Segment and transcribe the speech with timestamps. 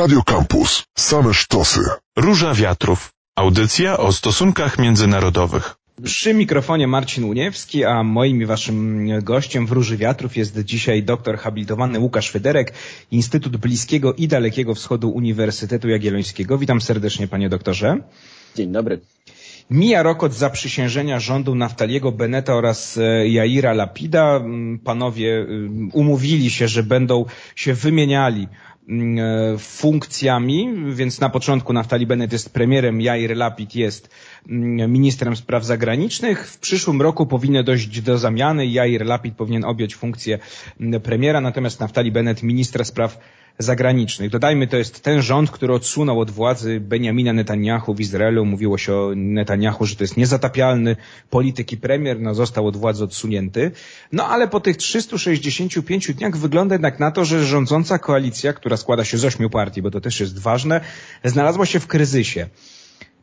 [0.00, 0.82] Radio Campus.
[0.98, 1.80] Same sztosy.
[2.16, 3.10] Róża Wiatrów.
[3.36, 5.74] Audycja o stosunkach międzynarodowych.
[6.04, 11.38] Przy mikrofonie Marcin Uniewski, a moim i waszym gościem w Róży Wiatrów jest dzisiaj doktor
[11.38, 12.72] habilitowany Łukasz Fyderek,
[13.10, 16.58] Instytut Bliskiego i Dalekiego Wschodu Uniwersytetu Jagiellońskiego.
[16.58, 17.98] Witam serdecznie panie doktorze.
[18.56, 19.00] Dzień dobry.
[19.70, 24.36] Mija rok od zaprzysiężenia rządu Naftaliego Beneta oraz e, Jaira Lapida.
[24.36, 27.24] Mm, panowie mm, umówili się, że będą
[27.56, 28.48] się wymieniali
[29.58, 34.10] funkcjami, więc na początku Naftali Bennett jest premierem, Jair Lapid jest
[34.88, 36.48] ministrem spraw zagranicznych.
[36.48, 38.66] W przyszłym roku powinno dojść do zamiany.
[38.66, 40.38] Jair Lapid powinien objąć funkcję
[41.02, 43.18] premiera, natomiast Naftali Bennett ministra spraw
[43.58, 44.30] zagranicznych.
[44.30, 48.44] Dodajmy, to jest ten rząd, który odsunął od władzy Benjamina Netanyahu w Izraelu.
[48.44, 50.96] Mówiło się o Netanyahu, że to jest niezatapialny
[51.30, 53.70] polityk i premier, no został od władzy odsunięty.
[54.12, 59.04] No ale po tych 365 dniach wygląda jednak na to, że rządząca koalicja, która składa
[59.04, 60.80] się z ośmiu partii, bo to też jest ważne,
[61.24, 62.46] znalazła się w kryzysie.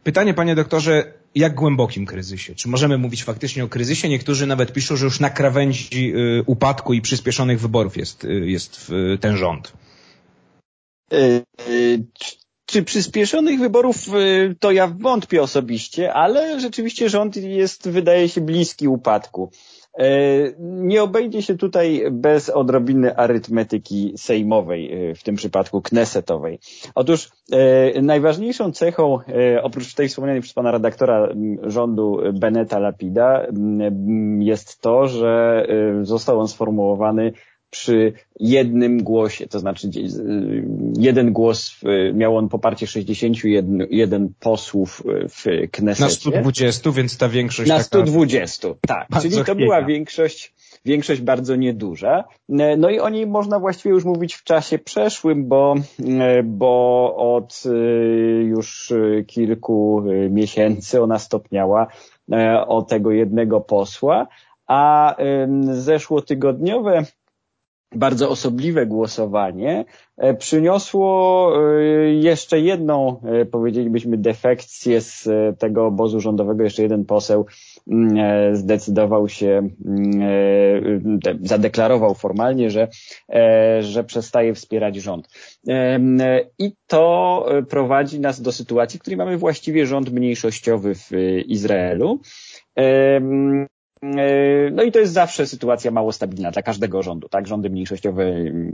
[0.08, 2.56] Pytanie, panie doktorze, jak głębokim kryzysie?
[2.56, 4.09] Czy możemy mówić faktycznie o kryzysie?
[4.09, 8.91] Niektórzy nawet piszą, że już na krawędzi y, upadku i przyspieszonych wyborów jest, y, jest
[9.14, 9.73] y, ten rząd.
[11.11, 11.41] E,
[12.66, 18.88] czy przyspieszonych wyborów e, to ja wątpię osobiście, ale rzeczywiście rząd jest, wydaje się, bliski
[18.88, 19.52] upadku.
[20.00, 20.08] E,
[20.59, 26.59] nie obejdzie się tutaj bez odrobiny arytmetyki sejmowej, w tym przypadku knesetowej.
[26.95, 27.30] Otóż
[28.02, 29.19] najważniejszą cechą,
[29.63, 31.30] oprócz tej wspomnianej przez pana redaktora
[31.63, 33.47] rządu Beneta Lapida,
[34.39, 35.66] jest to, że
[36.03, 37.33] został on sformułowany
[37.78, 39.89] przy jednym głosie, to znaczy
[40.97, 41.75] jeden głos,
[42.14, 46.03] miał on poparcie 61 posłów w Knesecie.
[46.03, 49.22] Na 120, więc ta większość Na 120, taka, tak.
[49.22, 50.53] Czyli to była większość,
[50.86, 52.23] większość bardzo nieduża.
[52.78, 55.75] No i o niej można właściwie już mówić w czasie przeszłym, bo,
[56.44, 57.64] bo od
[58.44, 58.94] już
[59.28, 61.88] kilku miesięcy ona stopniała
[62.67, 64.28] o tego jednego posła,
[64.68, 65.16] a
[65.72, 67.06] zeszłotygodniowe
[67.96, 69.86] bardzo osobliwe głosowanie
[70.18, 71.84] e, przyniosło e,
[72.14, 76.64] jeszcze jedną, e, powiedzielibyśmy, defekcję z tego obozu rządowego.
[76.64, 77.46] Jeszcze jeden poseł
[77.88, 82.88] mm, zdecydował się, mm, zadeklarował formalnie, że,
[83.80, 85.28] że przestaje wspierać rząd.
[86.59, 91.12] I to prowadzi nas do sytuacji, w której mamy właściwie rząd mniejszościowy w
[91.46, 92.19] Izraelu.
[94.03, 97.47] E, no i to jest zawsze sytuacja mało stabilna dla każdego rządu, tak?
[97.47, 98.74] Rządy mniejszościowe mm,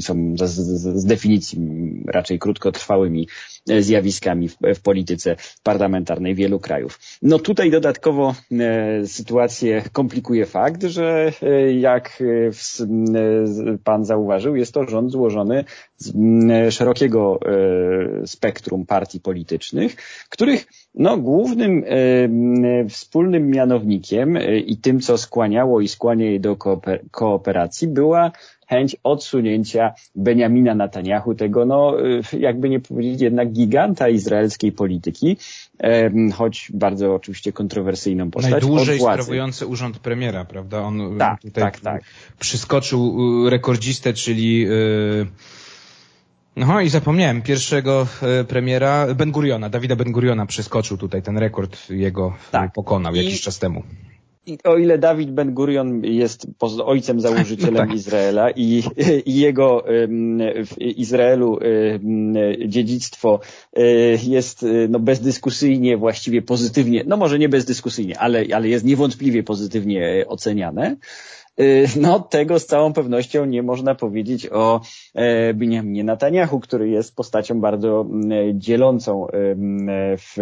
[0.00, 1.58] są z, z, z definicji
[2.06, 3.28] raczej krótkotrwałymi
[3.70, 6.98] e, zjawiskami w, w, polityce parlamentarnej wielu krajów.
[7.22, 12.22] No tutaj dodatkowo e, sytuację komplikuje fakt, że e, jak
[13.84, 15.64] pan zauważył, jest to rząd złożony
[15.96, 16.14] z
[16.74, 17.40] szerokiego
[18.26, 19.96] spektrum partii politycznych,
[20.28, 21.84] których no, głównym
[22.88, 26.56] wspólnym mianownikiem i tym, co skłaniało i skłania je do
[27.10, 28.32] kooperacji, była
[28.68, 31.94] chęć odsunięcia Benjamina Netanyahu, tego no,
[32.38, 35.36] jakby nie powiedzieć jednak giganta izraelskiej polityki,
[36.34, 38.50] choć bardzo oczywiście kontrowersyjną postać.
[38.52, 40.80] Najdłużej sprawujący urząd premiera, prawda?
[40.80, 42.02] On tak, tutaj tak, tak.
[42.38, 43.16] przyskoczył
[43.50, 44.66] rekordzistę, czyli
[46.56, 48.06] no i zapomniałem, pierwszego
[48.48, 52.72] premiera Ben Guriona, Dawida Ben Guriona przeskoczył tutaj, ten rekord jego tak.
[52.72, 53.82] pokonał jakiś I, czas temu
[54.64, 56.46] o ile Dawid Ben Gurion jest
[56.84, 57.94] ojcem założycielem tak.
[57.94, 58.82] Izraela i,
[59.26, 59.84] i jego
[60.66, 61.58] w Izraelu
[62.66, 63.40] dziedzictwo
[63.76, 63.82] e,
[64.22, 70.24] jest e, no, bezdyskusyjnie właściwie pozytywnie, no może nie bezdyskusyjnie, ale, ale jest niewątpliwie pozytywnie
[70.28, 70.96] oceniane,
[72.00, 74.80] no tego z całą pewnością nie można powiedzieć o
[75.14, 78.06] e, Benjaminie Netanyahu, który jest postacią bardzo
[78.54, 79.26] dzielącą
[80.18, 80.34] w,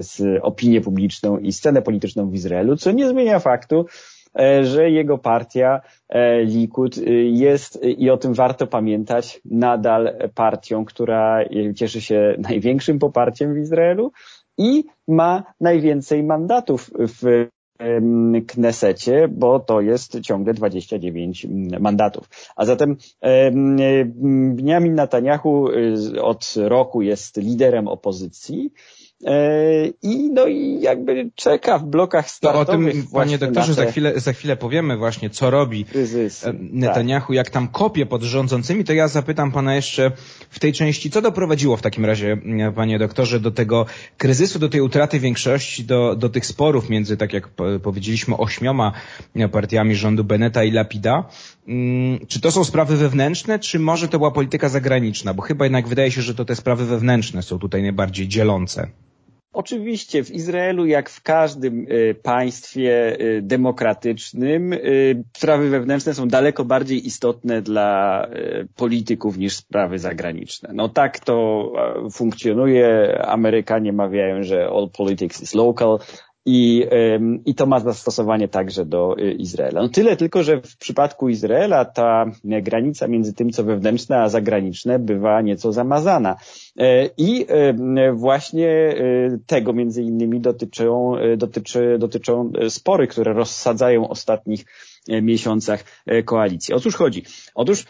[0.00, 3.86] z opinię publiczną i scenę polityczną w Izraelu, co nie zmienia faktu,
[4.38, 11.38] e, że jego partia e, Likud jest i o tym warto pamiętać nadal partią, która
[11.76, 14.12] cieszy się największym poparciem w Izraelu
[14.58, 17.48] i ma najwięcej mandatów w
[18.46, 21.46] Knesecie, bo to jest ciągle 29
[21.80, 22.28] mandatów.
[22.56, 22.96] A zatem
[24.54, 28.72] Benjamin Netanyahu y, od roku jest liderem opozycji
[30.02, 32.92] i no i jakby czeka w blokach startowych.
[32.92, 33.74] To o tym, panie doktorze, te...
[33.74, 37.36] za, chwilę, za chwilę powiemy właśnie, co robi kryzysy, Netanyahu, tak.
[37.36, 40.12] jak tam kopie pod rządzącymi, to ja zapytam pana jeszcze
[40.50, 42.36] w tej części, co doprowadziło w takim razie,
[42.74, 43.86] panie doktorze, do tego
[44.18, 47.48] kryzysu, do tej utraty większości, do, do tych sporów między, tak jak
[47.82, 48.92] powiedzieliśmy, ośmioma
[49.52, 51.24] partiami rządu Beneta i Lapida.
[51.68, 55.34] Mm, czy to są sprawy wewnętrzne, czy może to była polityka zagraniczna?
[55.34, 58.88] Bo chyba jednak wydaje się, że to te sprawy wewnętrzne są tutaj najbardziej dzielące.
[59.56, 66.64] Oczywiście w Izraelu, jak w każdym y, państwie y, demokratycznym, y, sprawy wewnętrzne są daleko
[66.64, 68.26] bardziej istotne dla
[68.76, 70.70] polityków niż sprawy zagraniczne.
[70.74, 71.72] No tak to
[72.12, 73.18] funkcjonuje.
[73.26, 75.98] Amerykanie mawiają, że all politics is local,
[76.46, 76.86] i,
[77.44, 79.82] I to ma zastosowanie także do y, Izraela.
[79.82, 84.98] No tyle tylko, że w przypadku Izraela ta granica między tym, co wewnętrzne, a zagraniczne
[84.98, 86.36] bywa nieco zamazana.
[86.78, 87.46] E, I
[88.12, 88.94] właśnie e,
[89.46, 94.64] tego między innymi dotyczą, e, dotyczy, dotyczą spory, które rozsadzają ostatnich
[95.22, 95.84] miesiącach
[96.24, 96.74] koalicji.
[96.74, 97.24] O cóż chodzi?
[97.54, 97.84] Otóż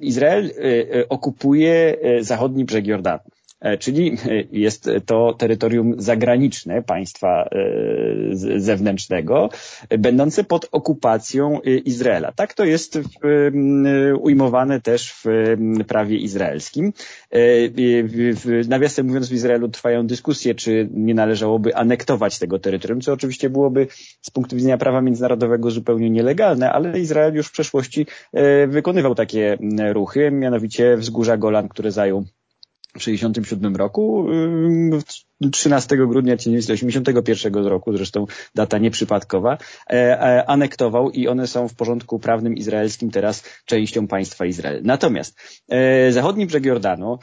[0.00, 0.50] Izrael
[1.08, 3.20] okupuje zachodni brzeg Jordanu.
[3.60, 4.16] E, czyli e,
[4.52, 7.50] jest to terytorium zagraniczne państwa e,
[8.56, 9.50] zewnętrznego,
[9.98, 12.32] będące pod okupacją Izraela.
[12.32, 12.98] Tak to jest
[14.20, 15.24] ujmowane też w
[15.88, 16.92] prawie izraelskim.
[18.68, 23.86] Nawiasem mówiąc, w Izraelu trwają dyskusje, czy nie należałoby anektować tego terytorium, co oczywiście byłoby
[24.22, 28.06] z punktu widzenia prawa międzynarodowego zupełnie nielegalne, ale Izrael już w przeszłości
[28.68, 29.58] wykonywał takie
[29.92, 32.24] ruchy, mianowicie wzgórza Golan, które zajął
[32.94, 34.26] w 1967 roku
[35.48, 39.58] 13 grudnia 1981 roku, zresztą data nieprzypadkowa,
[39.90, 44.80] e, e, anektował i one są w porządku prawnym izraelskim teraz częścią państwa Izrael.
[44.84, 45.38] Natomiast
[45.68, 47.18] e, zachodni brzeg Jordanu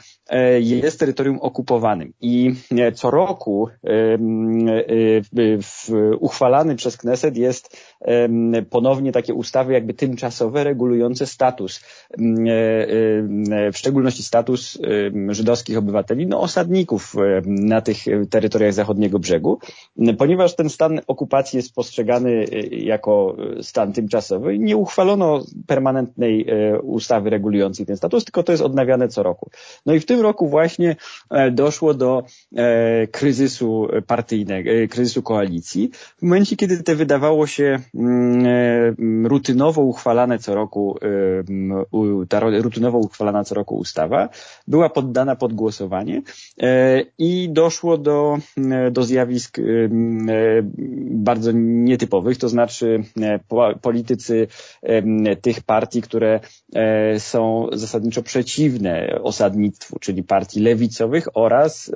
[0.60, 2.54] jest terytorium okupowanym i
[2.94, 3.68] co roku
[6.20, 7.76] uchwalany przez Kneset jest
[8.70, 11.80] ponownie takie ustawy jakby tymczasowe regulujące status,
[13.72, 14.78] w szczególności status
[15.28, 17.14] żydowskich obywateli, no osadników
[17.46, 19.58] na tych terytoriach zachodniego brzegu,
[20.18, 24.58] ponieważ ten stan okupacji jest postrzegany e, jako stan tymczasowy.
[24.58, 29.50] Nie uchwalono permanentnej e, ustawy regulującej ten status, tylko to jest odnawiane co roku.
[29.86, 30.96] No i w tym roku właśnie
[31.30, 32.22] e, doszło do
[33.10, 35.90] kryzysu partyjnego, kryzysu koalicji.
[36.18, 40.98] W momencie, kiedy te wydawało się mm, rutynowo uchwalane co roku,
[42.28, 44.28] ta rutynowo uchwalana co roku ustawa
[44.68, 46.22] była poddana pod głosowanie
[47.18, 49.88] i doszło do, e, do zjawisk e, e,
[51.10, 53.02] bardzo nietypowych, to znaczy
[53.82, 54.46] politycy
[55.42, 56.40] tych partii, które
[57.18, 61.92] są zasadniczo przeciwne osadnictwu, czyli partii lewicowych oraz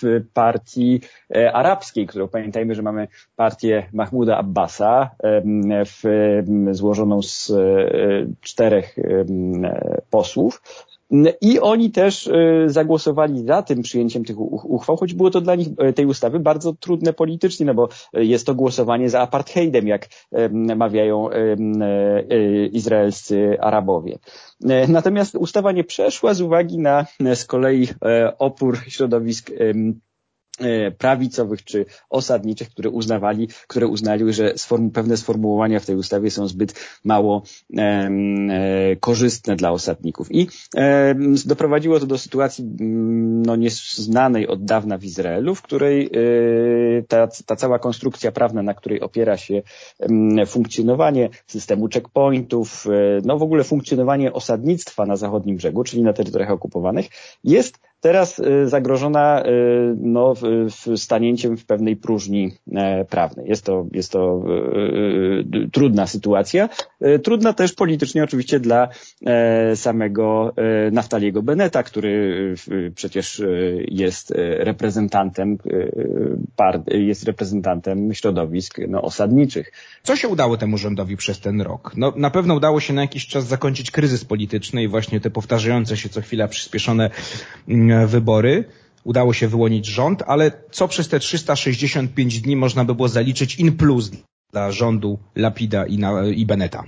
[0.00, 1.00] w partii
[1.52, 5.10] arabskiej, którą pamiętajmy, że mamy partię Mahmuda Abbasa
[5.86, 6.02] w,
[6.72, 7.52] złożoną z
[8.40, 8.96] czterech
[10.10, 10.62] posłów,
[11.40, 15.68] i oni też e, zagłosowali za tym przyjęciem tych uchwał, choć było to dla nich,
[15.78, 20.08] e, tej ustawy, bardzo trudne politycznie, no bo e, jest to głosowanie za apartheidem, jak
[20.76, 21.28] mawiają
[22.72, 24.18] izraelscy Arabowie.
[24.88, 27.88] Natomiast ustawa nie przeszła z uwagi na z kolei
[28.38, 29.50] opór środowisk
[30.98, 34.54] prawicowych czy osadniczych, które uznawali, które uznali, że
[34.92, 36.74] pewne sformułowania w tej ustawie są zbyt
[37.04, 37.42] mało
[37.76, 38.10] e,
[39.00, 40.28] korzystne dla osadników.
[40.30, 41.14] I e,
[41.46, 47.28] doprowadziło to do sytuacji mm, no, nieznanej od dawna w Izraelu, w której e, ta,
[47.46, 49.62] ta cała konstrukcja prawna, na której opiera się
[50.46, 56.50] funkcjonowanie systemu checkpointów, e, no w ogóle funkcjonowanie osadnictwa na zachodnim brzegu, czyli na terytoriach
[56.50, 57.08] okupowanych,
[57.44, 60.34] jest teraz y, zagrożona y, no,
[60.96, 63.48] stanięciem w pewnej próżni e, prawnej.
[63.48, 64.44] Jest to, jest to
[65.64, 66.68] y, trudna sytuacja.
[67.00, 68.88] E, trudna też politycznie oczywiście dla
[69.26, 70.52] e, samego
[70.92, 72.54] Naftaliego Beneta, który
[72.94, 73.42] przecież
[73.88, 75.58] jest reprezentantem
[76.88, 79.72] jest reprezentantem środowisk no, osadniczych.
[80.02, 81.92] Co się udało temu rządowi przez ten rok?
[81.96, 85.96] No, na pewno udało się na jakiś czas zakończyć kryzys polityczny i właśnie te powtarzające
[85.96, 87.10] się co chwila przyspieszone
[87.68, 88.64] mm, wybory.
[89.04, 93.76] Udało się wyłonić rząd, ale co przez te 365 dni można by było zaliczyć in
[93.76, 94.10] plus
[94.52, 96.84] dla rządu Lapida i, na, i Beneta?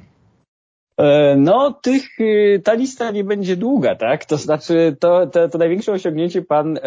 [0.97, 4.25] E, no, tych, y, ta lista nie będzie długa, tak?
[4.25, 6.81] To znaczy, to, to, to największe osiągnięcie pan e,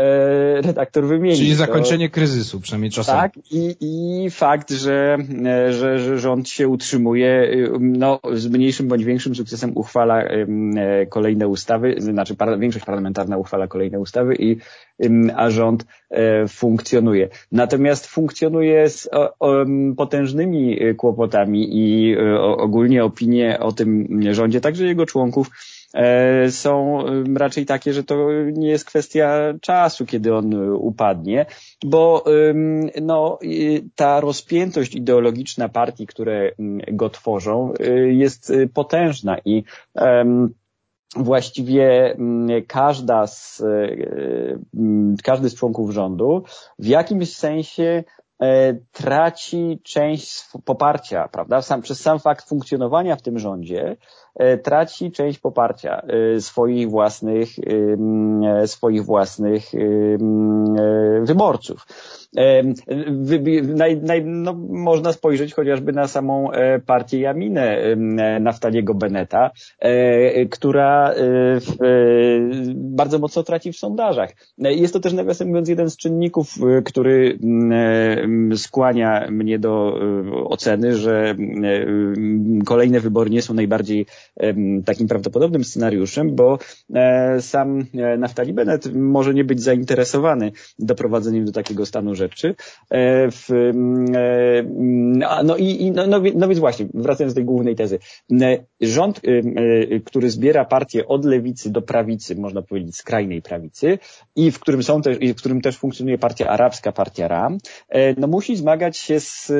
[0.61, 1.37] redaktor wymienił.
[1.37, 3.17] Czyli zakończenie to, kryzysu, przynajmniej czasowo.
[3.17, 8.87] Tak, i, i fakt, że, e, że, że rząd się utrzymuje, y, no, z mniejszym
[8.87, 14.57] bądź większym sukcesem uchwala e, kolejne ustawy, znaczy par, większość parlamentarna uchwala kolejne ustawy i
[15.35, 15.85] a rząd
[16.49, 17.29] funkcjonuje.
[17.51, 19.09] Natomiast funkcjonuje z
[19.97, 22.17] potężnymi kłopotami i
[22.57, 25.49] ogólnie opinie o tym rządzie, także jego członków,
[25.93, 27.03] E, są
[27.35, 31.45] raczej takie, że to nie jest kwestia czasu, kiedy on upadnie,
[31.85, 32.23] bo
[33.01, 33.39] no,
[33.95, 36.51] ta rozpiętość ideologiczna partii, które
[36.91, 37.73] go tworzą,
[38.07, 39.63] jest potężna i
[41.15, 42.17] właściwie
[42.67, 44.57] każda z, y,
[45.23, 46.43] każdy z członków rządu
[46.79, 48.03] w jakimś sensie
[48.41, 51.61] e, traci część poparcia, prawda?
[51.61, 53.97] Sam, przez sam fakt funkcjonowania w tym rządzie E,
[54.63, 59.63] traci część poparcia e, swoich własnych, e, swoich własnych
[61.21, 61.87] wyborców.
[63.75, 66.49] Naj, naj, no, można spojrzeć chociażby na samą
[66.85, 67.95] partię Jaminę
[68.39, 69.51] Naftaliego Beneta,
[70.51, 71.13] która
[73.03, 74.29] bardzo mocno traci w sondażach.
[74.57, 76.55] Jest to też nawiasem mówiąc jeden z czynników,
[76.85, 77.39] który
[78.55, 79.99] skłania mnie do
[80.45, 81.35] oceny, że
[82.65, 84.05] kolejne wybory nie są najbardziej
[84.85, 86.59] takim prawdopodobnym scenariuszem, bo
[86.93, 92.55] e, sam e, Naftali Bennett może nie być zainteresowany doprowadzeniem do takiego stanu rzeczy.
[92.91, 93.29] E,
[95.43, 97.99] no i no, no, no więc właśnie, wracając do tej głównej tezy.
[98.81, 99.21] Rząd,
[100.05, 103.99] który zbiera partię od lewicy do prawicy, można powiedzieć skrajnej prawicy
[104.35, 107.57] i w którym są też, w którym też funkcjonuje partia arabska, partia RAM,
[108.17, 109.51] no musi zmagać się z,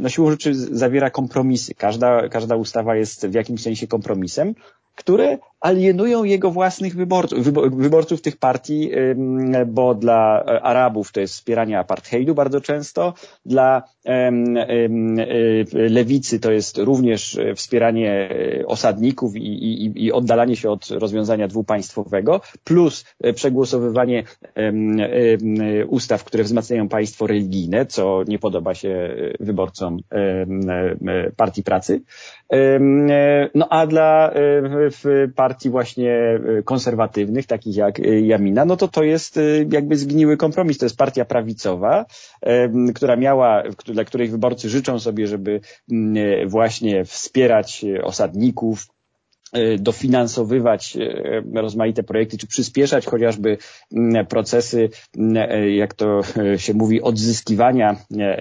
[0.00, 1.74] no siłą rzeczy zawiera kompromisy.
[1.74, 4.54] Każda, każda ustawa jest w jakimś sensie kompromisem,
[4.94, 7.38] które alienują jego własnych wyborców,
[7.76, 8.90] wyborców tych partii,
[9.66, 13.14] bo dla e, Arabów to jest wspieranie apartheidu bardzo często,
[13.46, 14.30] dla e,
[15.72, 18.28] lewicy to jest również e, wspieranie
[18.66, 24.24] osadników i, i, i oddalanie się od rozwiązania dwupaństwowego, plus przegłosowywanie
[25.88, 29.98] ustaw, które wzmacniają państwo religijne, co nie podoba się wyborcom
[31.36, 32.02] partii pracy.
[33.54, 34.30] No a dla
[34.90, 39.96] w partii właśnie y, konserwatywnych, takich jak y, Jamina, no to to jest y, jakby
[39.96, 40.78] zgniły kompromis.
[40.78, 42.04] To jest partia prawicowa,
[42.94, 45.60] która miała, dla której wyborcy życzą sobie, żeby
[45.92, 48.86] mm, właśnie wspierać osadników,
[49.78, 53.58] dofinansowywać e, rozmaite projekty, czy przyspieszać chociażby
[54.28, 54.88] procesy,
[55.34, 56.20] e, jak to
[56.56, 57.96] się mówi, odzyskiwania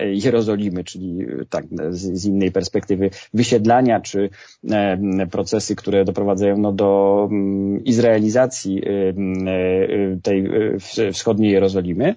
[0.05, 4.29] Jerozolimy, czyli tak z, innej perspektywy wysiedlania, czy
[5.31, 7.29] procesy, które doprowadzają no, do
[7.85, 8.81] izraelizacji
[10.23, 10.49] tej
[11.13, 12.15] wschodniej Jerozolimy.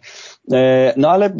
[0.96, 1.32] No ale,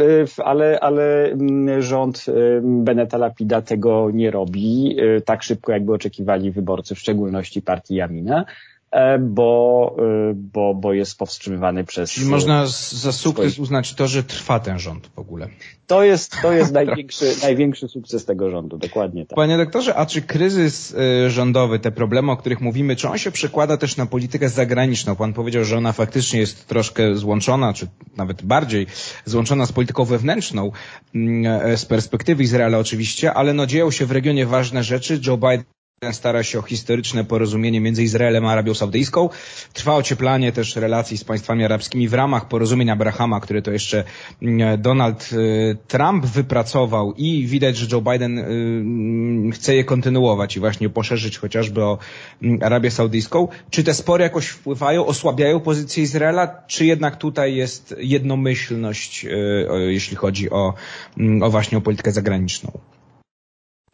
[0.44, 1.36] ale, ale
[1.78, 2.26] rząd
[2.62, 8.44] Beneta Lapida tego nie robi tak szybko, jakby oczekiwali wyborcy, w szczególności działalności partii Jamina,
[8.90, 12.10] e, bo, e, bo, bo jest powstrzymywany przez...
[12.10, 13.58] Czyli można za sukces swoich...
[13.58, 15.48] uznać to, że trwa ten rząd w ogóle.
[15.86, 19.36] To jest, to jest największy, największy sukces tego rządu, dokładnie tak.
[19.36, 23.30] Panie doktorze, a czy kryzys e, rządowy, te problemy, o których mówimy, czy on się
[23.30, 25.16] przekłada też na politykę zagraniczną?
[25.16, 28.86] Pan powiedział, że ona faktycznie jest troszkę złączona, czy nawet bardziej
[29.24, 30.72] złączona z polityką wewnętrzną,
[31.14, 35.20] mm, z perspektywy Izraela oczywiście, ale no dzieją się w regionie ważne rzeczy.
[35.26, 35.64] Joe Biden
[36.12, 39.28] stara się o historyczne porozumienie między Izraelem a Arabią Saudyjską.
[39.72, 44.04] Trwa ocieplanie też relacji z państwami arabskimi w ramach porozumienia Abrahama, które to jeszcze
[44.42, 50.60] mm, Donald y, Trump wypracował i widać, że Joe Biden y, chce je kontynuować i
[50.60, 51.98] właśnie poszerzyć chociażby o
[52.42, 53.48] mm, Arabię Saudyjską.
[53.70, 60.16] Czy te spory jakoś wpływają, osłabiają pozycję Izraela, czy jednak tutaj jest jednomyślność, y, jeśli
[60.16, 60.74] chodzi o,
[61.18, 62.80] mm, o właśnie o politykę zagraniczną?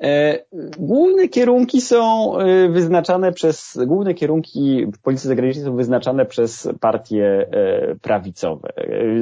[0.03, 0.45] E,
[0.79, 7.49] główne kierunki są e, wyznaczane przez, główne kierunki w polityce zagranicznej są wyznaczane przez partie
[7.51, 8.69] e, prawicowe.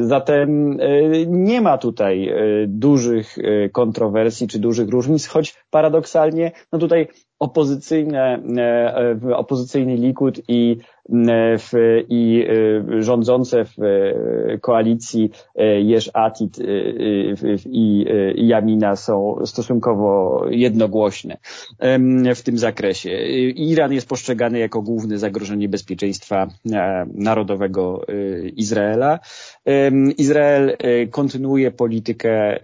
[0.01, 0.79] Zatem
[1.27, 2.35] nie ma tutaj
[2.67, 3.37] dużych
[3.73, 7.09] kontrowersji czy dużych różnic, choć paradoksalnie, no tutaj
[7.45, 8.43] opozycyjne,
[9.35, 10.77] opozycyjny Likud i
[11.59, 11.73] w,
[12.09, 12.45] i
[12.99, 13.75] y, rządzące w
[14.61, 15.31] koalicji
[15.83, 16.59] Jeż Atit
[17.67, 21.37] i Jamina są stosunkowo jednogłośne
[22.35, 23.11] w tym zakresie.
[23.57, 28.07] Iran jest postrzegany jako główne zagrożenie bezpieczeństwa e, narodowego
[28.57, 29.19] Izraela.
[30.19, 30.77] Izrael
[31.11, 32.59] kontynuuje politykę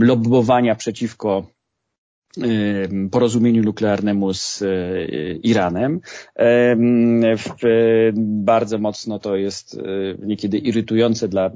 [0.00, 1.44] lobbowania przeciwko
[3.10, 4.62] porozumieniu nuklearnemu z
[5.42, 6.00] Iranem.
[8.16, 9.80] Bardzo mocno to jest
[10.22, 11.50] niekiedy irytujące dla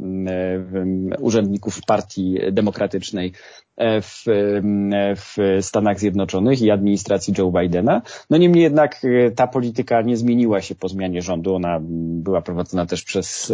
[1.20, 8.02] urzędników partii demokratycznej E, w, e, w Stanach Zjednoczonych i administracji Joe Bidena.
[8.30, 11.54] No niemniej jednak e, ta polityka nie zmieniła się po zmianie rządu.
[11.54, 13.52] Ona była prowadzona też przez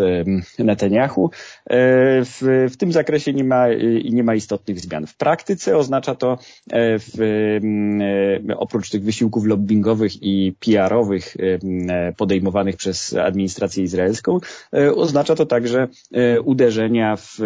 [0.58, 1.30] Netanyahu.
[1.70, 3.66] W, w tym zakresie nie ma,
[4.10, 5.06] nie ma istotnych zmian.
[5.06, 6.38] W praktyce oznacza to
[6.72, 7.58] w,
[8.56, 11.36] oprócz tych wysiłków lobbyingowych i PR-owych
[12.16, 14.38] podejmowanych przez administrację izraelską,
[14.94, 15.88] oznacza to także
[16.44, 17.36] uderzenia w,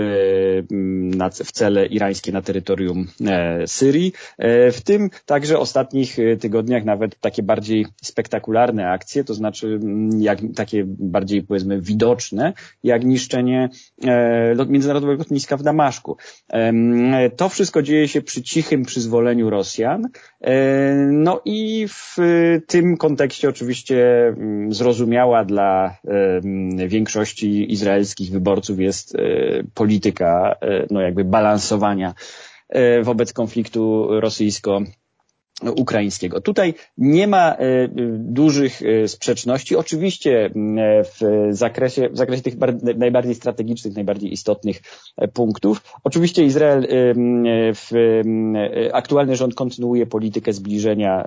[1.45, 4.13] w cele irańskie na terytorium terytorium e, Syrii.
[4.39, 9.81] E, w tym także ostatnich e, tygodniach nawet takie bardziej spektakularne akcje, to znaczy
[10.19, 12.53] jak, takie bardziej powiedzmy widoczne,
[12.83, 13.69] jak niszczenie
[14.69, 16.17] międzynarodowego lotniska w Damaszku.
[17.37, 20.09] To wszystko dzieje się przy cichym przyzwoleniu Rosjan.
[21.11, 22.17] No i w
[22.67, 24.05] tym kontekście oczywiście
[24.69, 25.97] zrozumiała dla
[26.89, 29.17] większości izraelskich wyborców jest
[29.75, 30.57] polityka
[30.91, 32.15] no jakby balansowania
[33.05, 34.81] wobec konfliktu rosyjsko
[35.63, 36.41] ukraińskiego.
[36.41, 39.77] Tutaj nie ma e, dużych e, sprzeczności.
[39.77, 40.51] Oczywiście
[41.05, 42.55] w zakresie, w zakresie tych
[42.97, 44.83] najbardziej strategicznych, najbardziej istotnych
[45.33, 45.83] punktów.
[46.05, 46.87] Oczywiście Izrael,
[48.93, 51.25] aktualny rząd kontynuuje politykę zbliżenia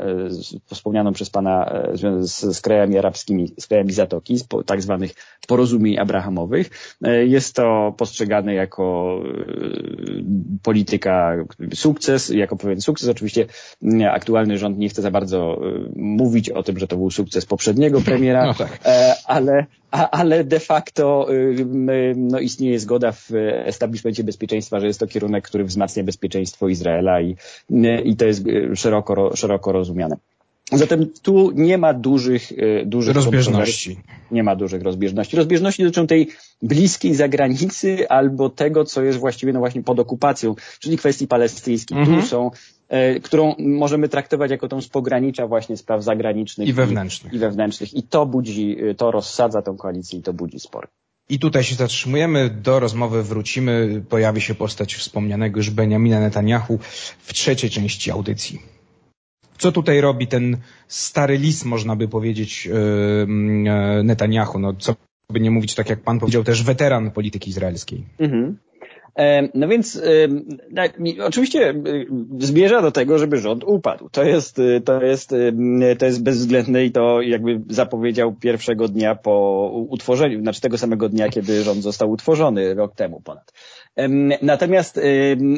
[0.65, 5.11] wspomnianą przez Pana z, z krajami arabskimi, z krajami Zatoki, z tak zwanych
[5.47, 6.97] porozumień abrahamowych.
[7.25, 9.19] Jest to postrzegane jako
[10.63, 11.35] polityka
[11.73, 13.09] sukces, jako pewien sukces.
[13.09, 13.45] Oczywiście
[14.17, 18.01] aktualny rząd nie chce za bardzo y, mówić o tym, że to był sukces poprzedniego
[18.01, 18.79] premiera, no tak.
[18.85, 21.65] E, ale, ale de facto y,
[22.15, 23.31] no, istnieje zgoda w
[23.65, 27.35] establishmencie bezpieczeństwa, że jest to kierunek, który wzmacnia bezpieczeństwo Izraela i,
[28.05, 30.17] i to jest y, szeroko, szeroko rozumiane.
[30.71, 32.51] Zatem tu nie ma dużych,
[32.85, 33.99] dużych rozbieżności.
[34.31, 35.37] Nie ma dużych rozbieżności.
[35.37, 36.27] Rozbieżności dotyczą tej
[36.61, 41.97] bliskiej zagranicy albo tego, co jest właściwie no właśnie pod okupacją, czyli kwestii palestyńskiej.
[41.97, 42.21] Mhm.
[42.21, 42.76] Tu są E,
[43.23, 47.33] którą możemy traktować jako tą z pogranicza właśnie spraw zagranicznych i wewnętrznych.
[47.33, 47.93] I, i wewnętrznych.
[47.93, 50.87] I to budzi, e, to rozsadza tą koalicję i to budzi spory.
[51.29, 54.03] I tutaj się zatrzymujemy, do rozmowy wrócimy.
[54.09, 56.79] Pojawi się postać wspomnianego już Benjamina Netanyahu
[57.19, 58.61] w trzeciej części audycji.
[59.57, 64.59] Co tutaj robi ten stary lis, można by powiedzieć, e, Netanyahu?
[64.59, 64.95] No, co
[65.31, 68.03] by nie mówić, tak jak pan powiedział, też weteran polityki izraelskiej.
[68.19, 68.57] Mhm.
[69.53, 70.01] No więc
[71.23, 71.73] oczywiście
[72.39, 74.09] zmierza do tego, żeby rząd upadł.
[74.09, 75.29] To jest, to jest,
[75.99, 81.29] to jest bezwzględne i to jakby zapowiedział pierwszego dnia po utworzeniu, znaczy tego samego dnia,
[81.29, 83.53] kiedy rząd został utworzony, rok temu ponad.
[84.41, 84.99] Natomiast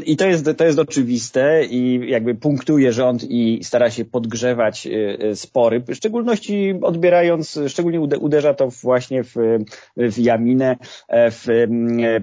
[0.06, 5.18] i to jest, to jest oczywiste i jakby punktuje rząd i stara się podgrzewać y,
[5.24, 9.36] y, spory, w szczególności odbierając, szczególnie uderza to właśnie w,
[9.98, 11.48] w Jaminę, e, w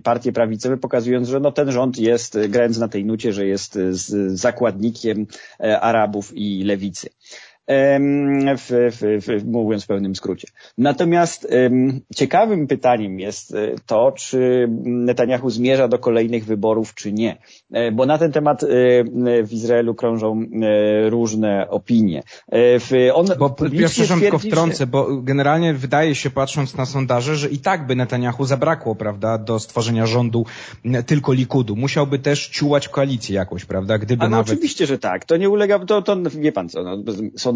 [0.03, 3.79] partie prawicowe, pokazując, że no ten rząd jest, grając na tej nucie, że jest
[4.29, 5.27] zakładnikiem
[5.61, 7.09] e, Arabów i lewicy
[7.69, 10.49] w, w, w, mówiąc w pewnym skrócie.
[10.79, 11.49] Natomiast
[12.15, 17.37] ciekawym pytaniem jest e, to, czy Netanyahu zmierza do kolejnych wyborów, czy nie.
[17.73, 18.67] E, bo na ten temat e,
[19.43, 20.47] w Izraelu krążą
[21.09, 22.23] różne opinie.
[23.15, 27.59] On bo ja przepraszam tylko wtrącę, bo generalnie wydaje się, patrząc na sondaże, że i
[27.59, 30.47] tak by Netanyahu zabrakło, prawda, do stworzenia rządu
[31.07, 31.77] tylko Likudu.
[31.77, 34.53] Musiałby też ciułać koalicję jakąś, prawda, gdyby no nawet...
[34.53, 35.25] oczywiście, że tak.
[35.25, 36.97] To nie ulega, to, to wie pan co, no,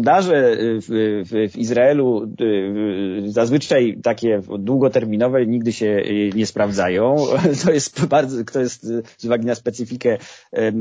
[0.01, 0.85] sondaże w,
[1.25, 7.15] w, w Izraelu y, zazwyczaj takie długoterminowe nigdy się y, nie sprawdzają.
[7.65, 8.87] To jest bardzo, to jest
[9.17, 10.17] z uwagi na specyfikę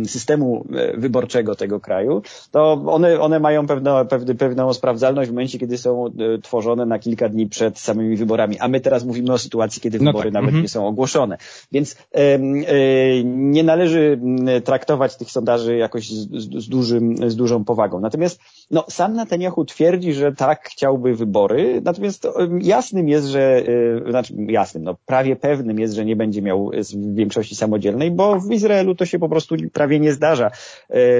[0.06, 4.06] systemu e, wyborczego tego kraju, to one, one mają pewną,
[4.38, 8.58] pewną, sprawdzalność w momencie, kiedy są e, tworzone na kilka dni przed samymi wyborami.
[8.58, 10.42] A my teraz mówimy o sytuacji, kiedy no wybory no tak.
[10.42, 10.62] nawet mhm.
[10.62, 11.36] nie są ogłoszone.
[11.72, 12.38] Więc e,
[13.24, 14.20] nie należy
[14.64, 18.00] traktować tych sondaży jakoś z, z, z, dużym, z dużą powagą.
[18.00, 22.28] Natomiast no, sam Netanyahu twierdzi, że tak chciałby wybory, natomiast
[22.60, 23.62] jasnym jest, że,
[24.06, 28.52] e, znaczy jasnym, no prawie pewnym jest, że nie będzie miał większości samodzielnej, bo w
[28.52, 30.50] Izraelu to się po prostu prawie nie zdarza e,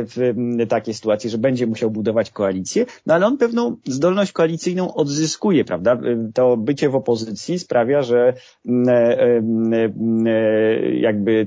[0.05, 0.35] w
[0.69, 5.93] takiej sytuacji, że będzie musiał budować koalicję, no ale on pewną zdolność koalicyjną odzyskuje, prawda?
[5.93, 5.99] E,
[6.35, 8.35] to bycie w opozycji sprawia, że
[10.93, 11.47] jakby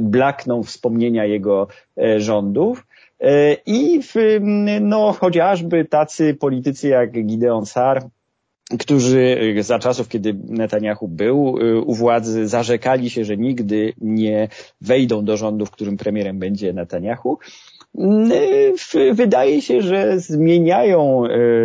[0.00, 1.68] blakną wspomnienia jego
[2.16, 2.91] rządów, E,
[3.66, 4.14] I w,
[4.80, 8.02] no, chociażby tacy politycy jak Gideon Sar,
[8.78, 14.48] którzy za czasów, kiedy Netanyahu był e, u władzy, zarzekali się, że nigdy nie
[14.80, 17.38] wejdą do rządu, w którym premierem będzie Netanyahu,
[19.12, 21.22] wydaje się, że zmieniają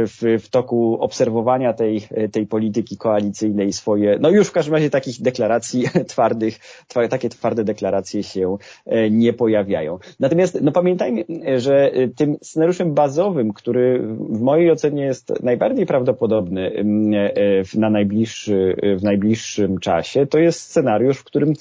[0.08, 5.22] w, w toku obserwowania tej, tej polityki koalicyjnej swoje, no już w każdym razie takich
[5.22, 6.60] deklaracji twardych,
[7.10, 8.58] takie twarde deklaracje się
[9.12, 10.00] nie pojawiają.
[10.20, 11.24] Natomiast no pamiętajmy,
[11.58, 16.84] że tym scenariuszem bazowym, który w mojej ocenie jest najbardziej prawdopodobny
[17.76, 21.56] na najbliższy, w najbliższym czasie, to jest scenariusz, w którym e,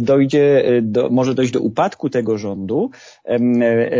[0.00, 2.90] dojdzie, e, do, może dojść do upadku tego rządu
[3.24, 3.38] e,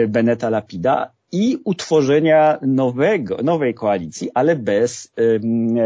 [0.08, 5.12] Beneta Lapida i utworzenia nowego, nowej koalicji, ale bez,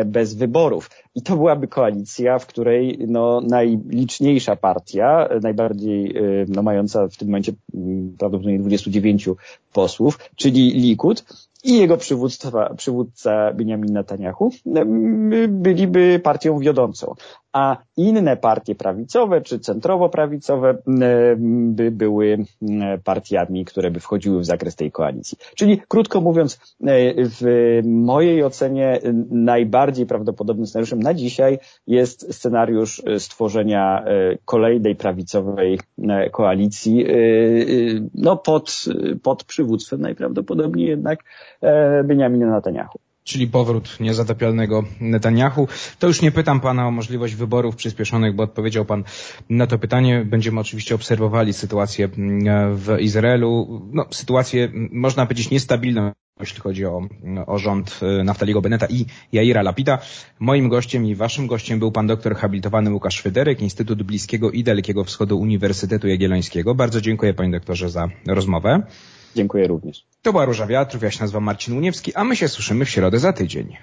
[0.06, 0.90] bez wyborów.
[1.14, 6.14] I to byłaby koalicja, w której no, najliczniejsza partia, najbardziej
[6.48, 7.52] no, mająca w tym momencie
[8.18, 9.28] prawdopodobnie 29
[9.72, 11.24] posłów, czyli Likud,
[11.64, 14.50] i jego przywódca, przywódca Benjamin Netanyahu
[15.48, 17.14] byliby partią wiodącą,
[17.52, 20.74] a inne partie prawicowe czy centrowo-prawicowe
[21.46, 22.38] by były
[23.04, 25.38] partiami, które by wchodziły w zakres tej koalicji.
[25.56, 26.76] Czyli krótko mówiąc,
[27.40, 34.04] w mojej ocenie najbardziej prawdopodobnym scenariuszem na dzisiaj jest scenariusz stworzenia
[34.44, 35.80] kolejnej prawicowej
[36.32, 37.06] koalicji
[38.14, 38.84] no pod,
[39.22, 41.24] pod przywództwem najprawdopodobniej jednak
[41.62, 42.98] E, Benjamina Netanyahu.
[43.24, 45.68] Czyli powrót niezatapialnego Netanyahu.
[45.98, 49.04] To już nie pytam Pana o możliwość wyborów przyspieszonych, bo odpowiedział Pan
[49.50, 50.24] na to pytanie.
[50.24, 53.80] Będziemy oczywiście obserwowali sytuację mm, w Izraelu.
[53.92, 57.08] No, sytuację, można powiedzieć, niestabilną jeśli chodzi o,
[57.46, 59.98] o rząd e, Naftaliego Beneta i Jaira Lapida.
[60.38, 65.04] Moim gościem i waszym gościem był pan doktor habilitowany Łukasz Fryderyk, Instytut Bliskiego i Dalekiego
[65.04, 66.74] Wschodu Uniwersytetu Jagiellońskiego.
[66.74, 68.82] Bardzo dziękuję panie doktorze za rozmowę.
[69.36, 70.04] Dziękuję również.
[70.22, 73.18] To była Róża Wiatrów, ja się nazywam Marcin Uniewski, a my się słyszymy w środę
[73.18, 73.76] za tydzień.